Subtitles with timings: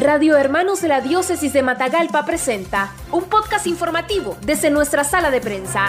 [0.00, 5.42] Radio Hermanos de la Diócesis de Matagalpa presenta un podcast informativo desde nuestra sala de
[5.42, 5.88] prensa.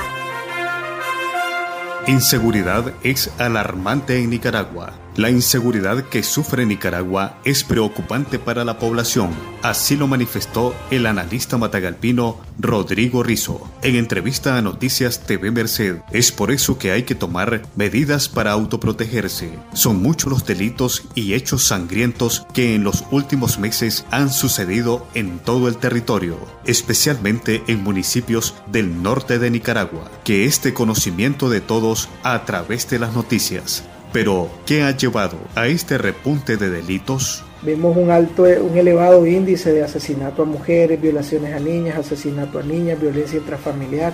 [2.07, 5.01] Inseguridad es alarmante en Nicaragua.
[5.18, 9.31] La inseguridad que sufre Nicaragua es preocupante para la población,
[9.62, 15.97] así lo manifestó el analista matagalpino Rodrigo Rizo en entrevista a Noticias TV Merced.
[16.13, 19.52] Es por eso que hay que tomar medidas para autoprotegerse.
[19.73, 25.39] Son muchos los delitos y hechos sangrientos que en los últimos meses han sucedido en
[25.39, 32.07] todo el territorio, especialmente en municipios del norte de Nicaragua, que este conocimiento de todos
[32.23, 33.84] a través de las noticias.
[34.13, 37.43] Pero, ¿qué ha llevado a este repunte de delitos?
[37.61, 42.63] Vemos un alto, un elevado índice de asesinato a mujeres, violaciones a niñas, asesinato a
[42.63, 44.13] niñas, violencia intrafamiliar.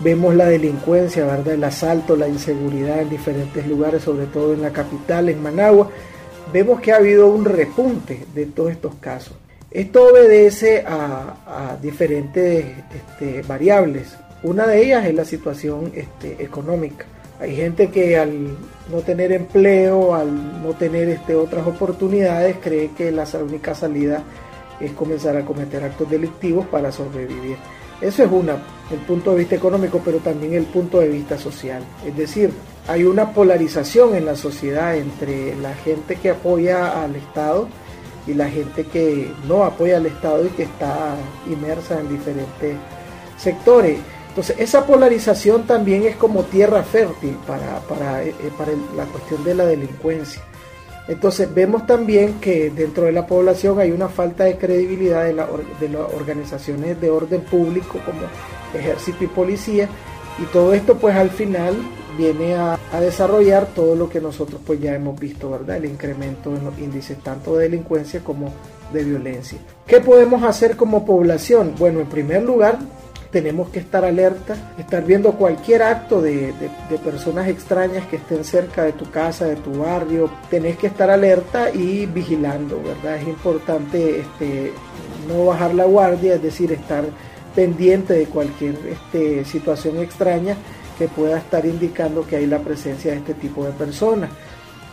[0.00, 1.54] Vemos la delincuencia, ¿verdad?
[1.54, 5.90] El asalto, la inseguridad en diferentes lugares, sobre todo en la capital, en Managua.
[6.52, 9.34] Vemos que ha habido un repunte de todos estos casos.
[9.70, 14.14] Esto obedece a, diferentes este, variables.
[14.42, 17.06] Una de ellas es la situación este, económica.
[17.42, 18.56] Hay gente que al
[18.88, 24.22] no tener empleo, al no tener este, otras oportunidades, cree que la única salida
[24.78, 27.56] es comenzar a cometer actos delictivos para sobrevivir.
[28.00, 28.58] Eso es una,
[28.92, 31.82] el punto de vista económico, pero también el punto de vista social.
[32.06, 32.52] Es decir,
[32.86, 37.66] hay una polarización en la sociedad entre la gente que apoya al Estado
[38.24, 41.16] y la gente que no apoya al Estado y que está
[41.50, 42.76] inmersa en diferentes
[43.36, 43.98] sectores.
[44.32, 49.54] Entonces, esa polarización también es como tierra fértil para, para, eh, para la cuestión de
[49.54, 50.42] la delincuencia.
[51.06, 55.46] Entonces, vemos también que dentro de la población hay una falta de credibilidad de, la,
[55.78, 58.22] de las organizaciones de orden público como
[58.72, 59.86] ejército y policía.
[60.38, 61.74] Y todo esto, pues al final,
[62.16, 65.76] viene a, a, desarrollar todo lo que nosotros pues ya hemos visto, ¿verdad?
[65.76, 68.50] El incremento en los índices tanto de delincuencia como
[68.94, 69.58] de violencia.
[69.86, 71.74] ¿Qué podemos hacer como población?
[71.78, 72.78] Bueno, en primer lugar,
[73.32, 76.52] tenemos que estar alerta, estar viendo cualquier acto de,
[77.02, 81.70] personas extrañas que estén cerca de tu casa, de tu barrio, tenés que estar alerta
[81.70, 83.16] y vigilando, ¿verdad?
[83.16, 84.72] Es importante este,
[85.26, 87.04] no bajar la guardia, es decir, estar
[87.56, 90.54] pendiente de cualquier este, situación extraña
[90.98, 94.30] que pueda estar indicando que hay la presencia de este tipo de personas.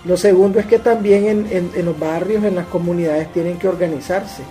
[0.06, 4.44] Lo segundo es que también en los barrios, en las comunidades, tienen que organizarse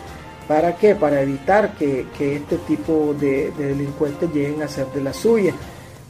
[0.48, 0.94] ¿Para qué?
[0.94, 5.52] Para evitar que, este tipo de, delincuentes lleguen a ser de la suya.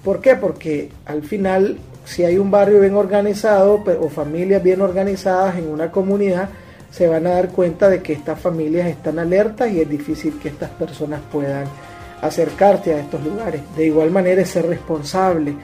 [0.04, 0.36] ¿Por qué?
[0.36, 5.90] Porque al final, si hay un barrio bien organizado o familias bien organizadas en una
[5.90, 6.50] comunidad,
[6.92, 10.48] se van a dar cuenta de que estas familias están alertas y es difícil que
[10.48, 11.66] estas personas puedan
[12.22, 13.60] acercarse a estos lugares.
[13.76, 15.56] De igual manera es ser responsable,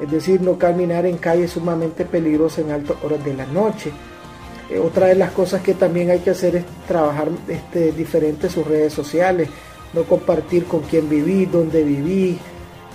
[0.00, 3.90] es decir, no caminar en calles sumamente peligrosas en altas horas de la noche
[4.78, 8.92] otra de las cosas que también hay que hacer es trabajar este, diferente sus redes
[8.92, 9.48] sociales,
[9.92, 12.38] no compartir con quién viví, dónde viví,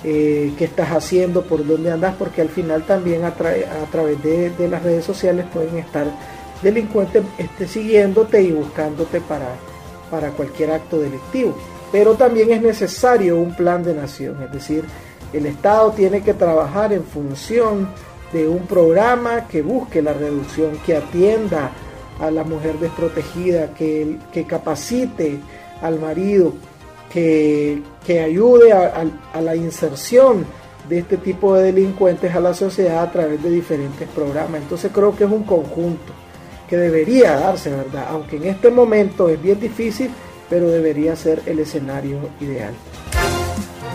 [0.03, 4.83] eh, qué estás haciendo, por dónde andas, porque al final también a, través de, las
[4.83, 6.05] redes sociales pueden estar
[6.61, 9.49] delincuentes este, siguiéndote y buscándote para,
[10.09, 11.57] para cualquier acto delictivo.
[11.91, 14.85] Pero también es necesario un plan de nación, es decir,
[15.33, 17.89] el Estado tiene que trabajar en función
[18.35, 21.71] de un programa que busque la reducción, que atienda
[22.19, 25.39] a la mujer desprotegida, que, que capacite
[25.81, 26.51] al marido,
[27.09, 30.45] que, ayude a, a, la inserción
[30.89, 34.61] de este tipo de delincuentes a la sociedad a través de diferentes programas.
[34.61, 36.11] Entonces creo que es un conjunto
[36.69, 38.07] que debería darse, ¿verdad?
[38.09, 40.09] Aunque en este momento es bien difícil,
[40.49, 42.73] pero debería ser el escenario ideal.